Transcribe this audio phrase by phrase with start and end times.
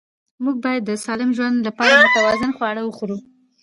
[0.43, 3.17] موږ باید د سالم ژوند لپاره متوازن خواړه وخورو